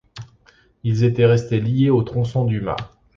[0.83, 2.75] Ils étaient restés liés au tronçon du mât.